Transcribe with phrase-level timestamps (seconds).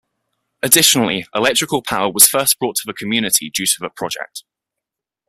[0.63, 4.41] Additionally, electrical power was first brought to the community due to the project.